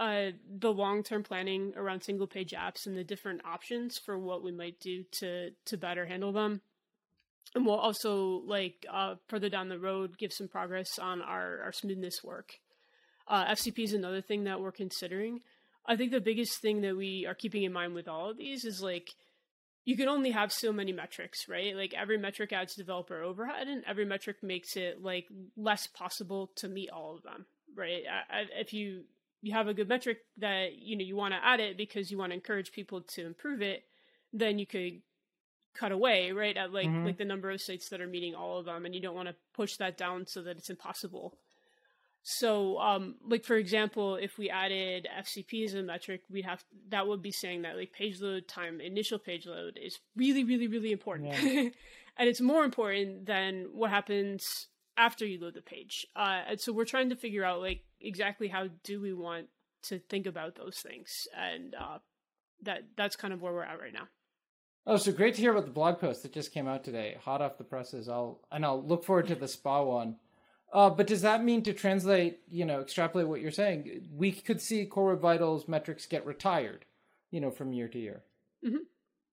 [0.00, 4.42] uh, the long term planning around single page apps and the different options for what
[4.42, 6.60] we might do to to better handle them.
[7.54, 8.84] And we'll also like
[9.28, 12.54] further down the road give some progress on our our smoothness work.
[13.30, 15.40] FCP is another thing that we're considering.
[15.86, 18.64] I think the biggest thing that we are keeping in mind with all of these
[18.64, 19.10] is like
[19.84, 21.76] you can only have so many metrics, right?
[21.76, 26.68] Like every metric adds developer overhead, and every metric makes it like less possible to
[26.68, 28.02] meet all of them, right?
[28.58, 29.04] If you
[29.42, 32.16] you have a good metric that you know you want to add it because you
[32.16, 33.84] want to encourage people to improve it,
[34.32, 35.02] then you could
[35.74, 37.04] cut away, right, at like mm-hmm.
[37.04, 39.28] like the number of sites that are meeting all of them, and you don't want
[39.28, 41.36] to push that down so that it's impossible
[42.26, 47.06] so, um, like for example, if we added FCP as a metric, we'd have that
[47.06, 50.90] would be saying that like page load time, initial page load is really, really, really
[50.90, 51.68] important, yeah.
[52.16, 56.06] and it's more important than what happens after you load the page.
[56.16, 59.48] Uh, and so we're trying to figure out like exactly how do we want
[59.82, 61.98] to think about those things, and uh,
[62.62, 64.08] that that's kind of where we're at right now.
[64.86, 67.42] Oh, so great to hear about the blog post that just came out today, hot
[67.42, 68.08] off the presses.
[68.08, 70.16] I'll and I'll look forward to the SPA one.
[70.74, 74.60] Uh, but does that mean to translate, you know, extrapolate what you're saying, we could
[74.60, 76.84] see Core Web Vitals metrics get retired,
[77.30, 78.22] you know, from year to year?
[78.66, 78.78] Mm-hmm.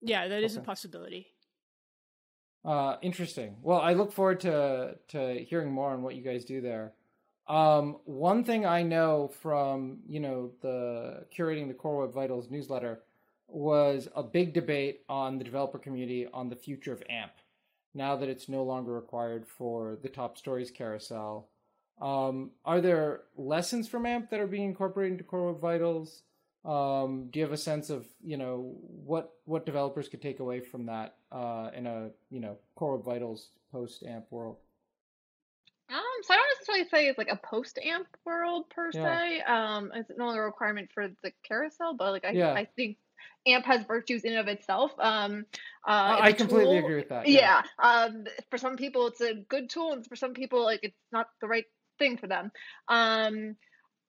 [0.04, 0.62] Yeah, that is okay.
[0.62, 1.28] a possibility.
[2.64, 3.56] Uh, interesting.
[3.64, 6.94] Well, I look forward to to hearing more on what you guys do there.
[7.48, 13.00] Um, one thing I know from you know the curating the Core Web Vitals newsletter
[13.48, 17.34] was a big debate on the developer community on the future of AMP
[17.94, 21.50] now that it's no longer required for the top stories carousel.
[22.02, 26.24] Um, are there lessons from AMP that are being incorporated into Core Web Vitals?
[26.64, 28.76] Um, do you have a sense of you know
[29.06, 33.06] what what developers could take away from that uh, in a you know Core Web
[33.06, 34.58] Vitals post AMP world?
[35.90, 39.20] Um, so I don't necessarily say it's like a post AMP world per yeah.
[39.20, 39.42] se.
[39.42, 42.54] Um, it's no longer a requirement for the carousel, but like I, yeah.
[42.54, 42.98] I think
[43.48, 44.92] AMP has virtues in of itself.
[45.00, 45.46] Um,
[45.88, 46.86] uh, I completely tool.
[46.86, 47.28] agree with that.
[47.28, 47.62] Yeah.
[47.80, 48.04] yeah.
[48.06, 51.28] Um, for some people, it's a good tool, and for some people, like it's not
[51.42, 51.66] the right
[51.98, 52.52] thing for them.
[52.88, 53.56] Um,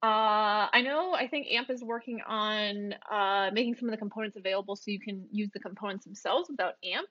[0.03, 1.13] uh, I know.
[1.13, 4.99] I think AMP is working on uh, making some of the components available so you
[4.99, 7.07] can use the components themselves without AMP.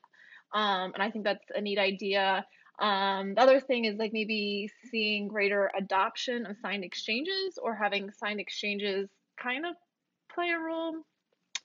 [0.54, 2.44] Um, and I think that's a neat idea.
[2.78, 8.10] Um, the other thing is like maybe seeing greater adoption of signed exchanges or having
[8.10, 9.08] signed exchanges
[9.42, 9.74] kind of
[10.34, 10.96] play a role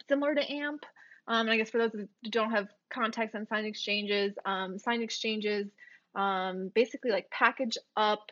[0.07, 0.85] similar to AMP.
[1.27, 5.67] Um, I guess for those who don't have context on signed exchanges, um, signed exchanges
[6.15, 8.31] um, basically like package up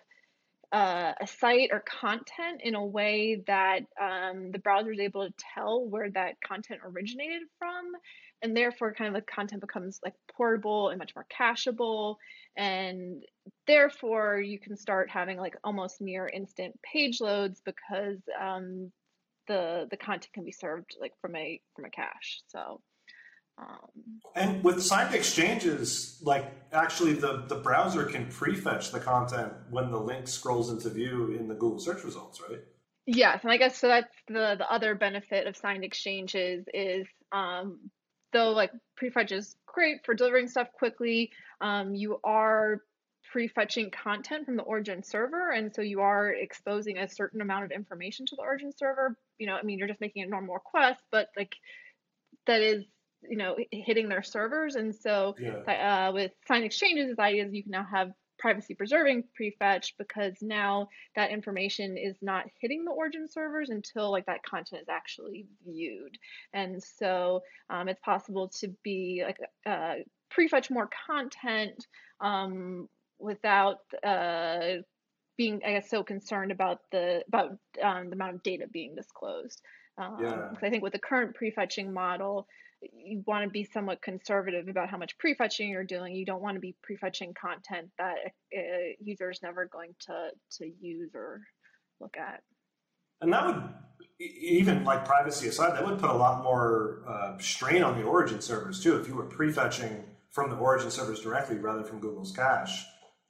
[0.72, 5.34] uh, a site or content in a way that um, the browser is able to
[5.54, 7.92] tell where that content originated from
[8.42, 12.16] and therefore kind of the content becomes like portable and much more cacheable
[12.58, 13.24] and
[13.68, 18.92] therefore you can start having like almost near instant page loads because um,
[19.48, 22.82] the the content can be served like from a from a cache so
[23.58, 29.92] um, and with signed exchanges, like actually the, the browser can prefetch the content when
[29.92, 32.60] the link scrolls into view in the Google search results, right?
[33.06, 37.80] Yes, and I guess so that's the the other benefit of signed exchanges is um,
[38.34, 38.72] though like
[39.02, 41.32] prefetch is great for delivering stuff quickly,
[41.62, 42.82] um, you are
[43.36, 47.72] prefetching content from the origin server and so you are exposing a certain amount of
[47.72, 51.04] information to the origin server you know i mean you're just making a normal request
[51.12, 51.56] but like
[52.48, 52.86] that is
[53.28, 56.08] you know hitting their servers and so yeah.
[56.08, 60.34] uh, with signed exchanges the idea is you can now have privacy preserving prefetch because
[60.42, 65.46] now that information is not hitting the origin servers until like that content is actually
[65.66, 66.18] viewed
[66.54, 69.96] and so um, it's possible to be like uh,
[70.32, 71.88] prefetch more content
[72.22, 72.88] um,
[73.20, 74.82] without uh,
[75.38, 79.62] being i guess so concerned about the about um, the amount of data being disclosed
[79.98, 80.50] um, yeah.
[80.62, 82.48] I think with the current prefetching model,
[82.82, 86.14] you want to be somewhat conservative about how much prefetching you're doing.
[86.14, 88.16] You don't want to be prefetching content that
[88.54, 91.42] a, a user is never going to to use or
[92.00, 92.42] look at.
[93.22, 93.64] And that would
[94.20, 98.42] even like privacy aside, that would put a lot more uh, strain on the origin
[98.42, 98.98] servers too.
[98.98, 102.86] If you were prefetching from the origin servers directly rather from Google's cache,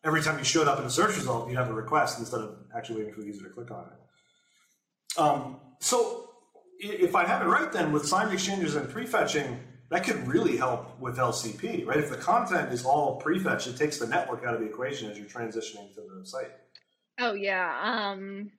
[0.05, 2.55] every time you showed up in the search result, you'd have a request instead of
[2.75, 5.19] actually waiting for the user to click on it.
[5.19, 6.29] Um, so
[6.79, 9.57] if I have it right, then with signed exchanges and prefetching,
[9.89, 11.97] that could really help with LCP, right?
[11.97, 15.17] If the content is all prefetched, it takes the network out of the equation as
[15.17, 16.51] you're transitioning to the site.
[17.19, 17.79] Oh yeah.
[17.81, 18.51] Um,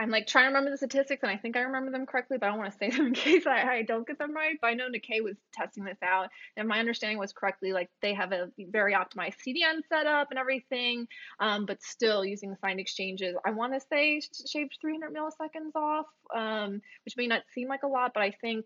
[0.00, 2.46] I'm like trying to remember the statistics, and I think I remember them correctly, but
[2.46, 4.56] I don't want to say them in case I, I don't get them right.
[4.60, 8.14] But I know Nikkei was testing this out, and my understanding was correctly like they
[8.14, 11.06] have a very optimized CDN setup and everything,
[11.40, 13.36] um, but still using signed exchanges.
[13.44, 17.88] I want to say shaved 300 milliseconds off, um, which may not seem like a
[17.88, 18.64] lot, but I think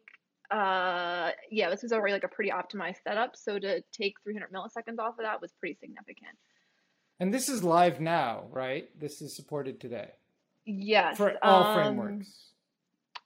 [0.49, 5.01] uh yeah this was already like a pretty optimized setup so to take 300 milliseconds
[5.01, 6.39] off of that was pretty significant
[7.18, 10.09] and this is live now right this is supported today
[10.66, 11.16] Yes.
[11.16, 12.28] For all um, frameworks.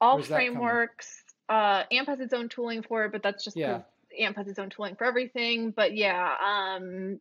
[0.01, 1.25] All frameworks.
[1.49, 3.81] Uh, AMP has its own tooling for it, but that's just yeah.
[4.19, 5.73] AMP has its own tooling for everything.
[5.73, 7.19] But yeah, um,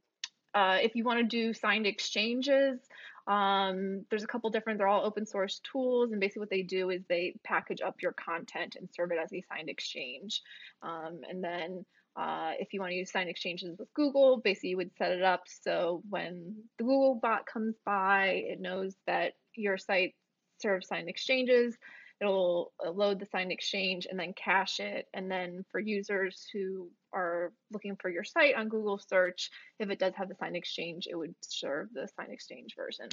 [0.53, 2.79] uh, if you want to do signed exchanges,
[3.27, 6.11] um, there's a couple different, they're all open source tools.
[6.11, 9.33] And basically, what they do is they package up your content and serve it as
[9.33, 10.41] a signed exchange.
[10.83, 11.85] Um, and then
[12.15, 15.23] uh, if you want to use signed exchanges with Google, basically you would set it
[15.23, 20.13] up so when the Google bot comes by, it knows that your site
[20.61, 21.77] serves signed exchanges.
[22.21, 25.07] It'll load the signed exchange and then cache it.
[25.13, 29.49] And then for users who are looking for your site on Google search,
[29.79, 33.07] if it does have the signed exchange, it would serve the signed exchange version.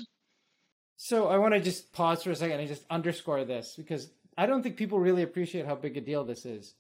[0.97, 4.47] So I want to just pause for a second and just underscore this because I
[4.47, 6.75] don't think people really appreciate how big a deal this is.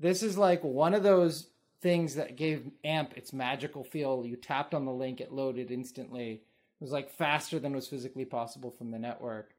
[0.00, 1.48] This is like one of those
[1.80, 4.24] things that gave AMP its magical feel.
[4.24, 6.32] You tapped on the link, it loaded instantly.
[6.32, 9.52] It was like faster than was physically possible from the network.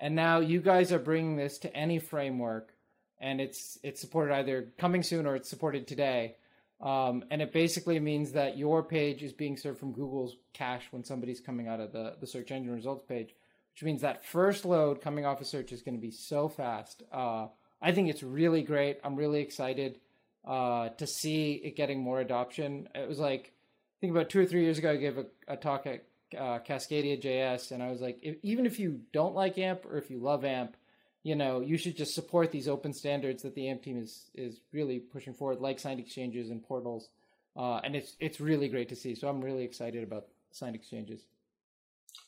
[0.00, 2.74] And now you guys are bringing this to any framework,
[3.20, 6.36] and it's it's supported either coming soon or it's supported today.
[6.80, 11.04] Um, and it basically means that your page is being served from Google's cache when
[11.04, 13.36] somebody's coming out of the, the search engine results page,
[13.72, 16.48] which means that first load coming off a of search is going to be so
[16.48, 17.04] fast.
[17.12, 17.46] Uh,
[17.82, 19.00] I think it's really great.
[19.02, 19.98] I'm really excited
[20.46, 22.88] uh, to see it getting more adoption.
[22.94, 25.56] It was like, I think about two or three years ago, I gave a, a
[25.56, 26.04] talk at
[26.36, 29.98] uh, Cascadia JS, and I was like, if, even if you don't like AMP or
[29.98, 30.76] if you love AMP,
[31.22, 34.60] you know, you should just support these open standards that the AMP team is is
[34.72, 37.10] really pushing forward, like signed exchanges and portals.
[37.56, 39.14] Uh, and it's it's really great to see.
[39.14, 41.26] So I'm really excited about signed exchanges.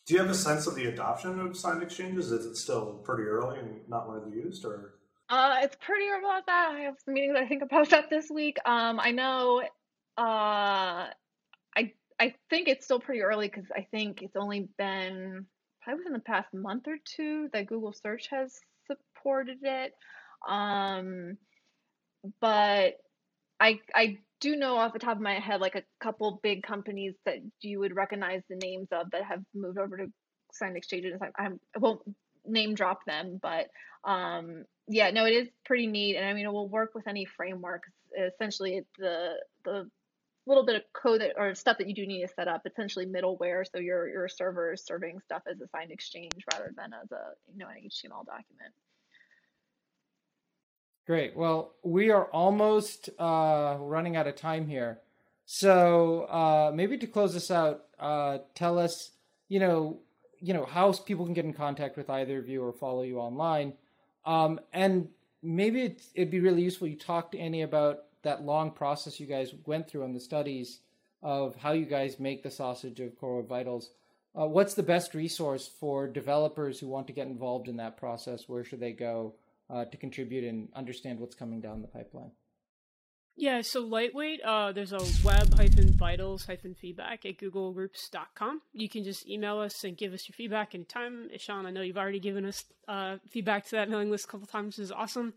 [0.07, 2.31] Do you have a sense of the adoption of signed exchanges?
[2.31, 4.95] Is it still pretty early and not widely used, or?
[5.35, 6.71] Uh, it's pretty about that.
[6.77, 8.57] I have some meetings I think about that this week.
[8.65, 9.63] Um, I know.
[10.17, 11.11] Uh,
[11.77, 15.45] I I think it's still pretty early because I think it's only been
[15.83, 19.93] probably within the past month or two that Google Search has supported it.
[20.49, 21.37] Um,
[22.41, 22.93] but
[23.59, 27.15] I I do know off the top of my head like a couple big companies
[27.27, 30.07] that you would recognize the names of that have moved over to
[30.53, 31.19] signed exchanges.
[31.21, 31.49] I, I
[31.81, 32.03] won't
[32.47, 33.67] name drop them, but
[34.05, 36.17] um, yeah, no, it is pretty neat.
[36.17, 37.83] And I mean, it will work with any framework.
[38.17, 39.91] Essentially, the the
[40.47, 43.07] little bit of code that, or stuff that you do need to set up, essentially
[43.07, 43.65] middleware.
[43.71, 47.33] So your your server is serving stuff as a signed exchange rather than as a
[47.53, 48.73] you know an HTML document.
[51.07, 51.37] Great.
[51.37, 55.01] Well, we are almost uh, running out of time here.
[55.45, 59.11] So uh, maybe to close this out, uh, tell us,
[59.49, 59.99] you know,
[60.41, 63.19] you know how people can get in contact with either of you or follow you
[63.19, 63.75] online,
[64.27, 65.09] um, and
[65.43, 69.55] maybe it'd be really useful you talk to Annie about that long process you guys
[69.67, 70.81] went through on the studies
[71.23, 73.91] of how you guys make the sausage of Core Vitals.
[74.39, 78.49] Uh, what's the best resource for developers who want to get involved in that process?
[78.49, 79.35] Where should they go?
[79.71, 82.31] uh, to contribute and understand what's coming down the pipeline?
[83.37, 88.63] Yeah, so lightweight, uh, there's a web hyphen vitals hyphen feedback at googlegroups.com.
[88.73, 91.29] You can just email us and give us your feedback anytime.
[91.33, 94.47] Ishan, I know you've already given us uh, feedback to that mailing list a couple
[94.47, 95.35] times, is awesome.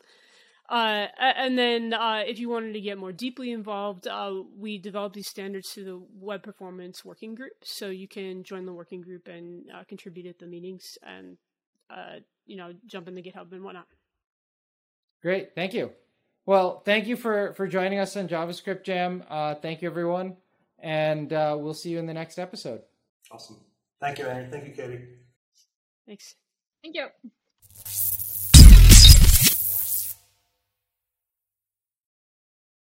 [0.69, 5.15] Uh, and then uh, if you wanted to get more deeply involved, uh, we developed
[5.15, 7.53] these standards to the Web Performance Working Group.
[7.63, 11.37] So you can join the working group and uh, contribute at the meetings and,
[12.45, 13.87] you know, jump in the GitHub and whatnot.
[15.23, 15.91] Great, thank you.
[16.47, 19.21] Well, thank you for for joining us on JavaScript Jam.
[19.29, 20.37] Uh, thank you, everyone,
[20.79, 22.83] and uh, we'll see you in the next episode.
[23.29, 23.57] Awesome.
[23.99, 24.49] Thank you, Annie.
[24.49, 25.03] Thank you, Katie.
[26.07, 26.35] Thanks.
[26.81, 27.07] Thank you.